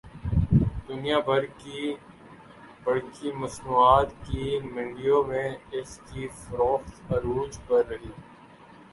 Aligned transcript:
دنیا 0.87 1.17
بھر 1.19 1.45
کی 1.57 1.93
برقی 2.83 3.31
مصنوعات 3.33 4.13
کی 4.23 4.59
منڈیوں 4.63 5.23
میں 5.23 5.47
اس 5.71 5.99
کی 6.05 6.27
فروخت 6.39 7.11
عروج 7.11 7.59
پر 7.67 7.85
رہی 7.85 8.11